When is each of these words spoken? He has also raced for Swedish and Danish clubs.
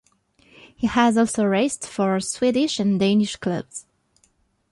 He 0.75 0.87
has 0.87 1.15
also 1.15 1.43
raced 1.43 1.87
for 1.87 2.19
Swedish 2.21 2.79
and 2.79 2.99
Danish 2.99 3.35
clubs. 3.35 3.85